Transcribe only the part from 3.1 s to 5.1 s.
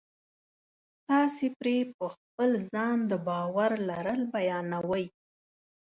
د باور لرل بیانوئ